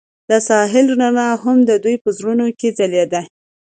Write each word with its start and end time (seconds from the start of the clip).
د 0.29 0.31
ساحل 0.47 0.85
رڼا 1.01 1.29
هم 1.43 1.57
د 1.69 1.71
دوی 1.83 1.95
په 2.03 2.09
زړونو 2.17 2.45
کې 2.59 2.69
ځلېده. 2.77 3.21